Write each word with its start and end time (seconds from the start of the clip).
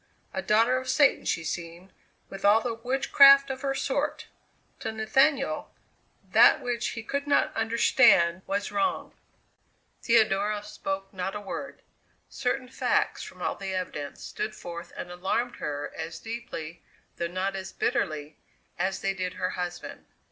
A 0.33 0.41
daughter 0.41 0.77
of 0.79 0.89
Satan 0.89 1.25
she 1.25 1.43
seemed, 1.43 1.93
with 2.27 2.43
all 2.43 2.59
the 2.59 2.73
witchcraft 2.73 3.51
of 3.51 3.61
her 3.61 3.75
sort." 3.75 4.25
To 4.79 4.91
Nathaniel, 4.91 5.75
that 6.31 6.59
which 6.59 6.87
he 6.97 7.03
could 7.03 7.27
not 7.27 7.55
understand, 7.55 8.41
was 8.47 8.71
wrong. 8.71 9.13
Theodora 10.01 10.63
spoke 10.63 11.13
not 11.13 11.35
a 11.35 11.39
word. 11.39 11.83
Certain 12.29 12.67
facts 12.67 13.21
from 13.21 13.43
all 13.43 13.53
the 13.53 13.75
evidence 13.75 14.23
stood 14.23 14.55
forth 14.55 14.91
and 14.97 15.11
alarmed 15.11 15.57
her 15.57 15.93
as 15.95 16.17
deeply 16.17 16.81
though 17.17 17.27
not 17.27 17.55
as 17.55 17.71
bitterly 17.71 18.39
as 18.79 19.01
they 19.01 19.13
did 19.13 19.33
her 19.33 19.51
husband. 19.51 20.07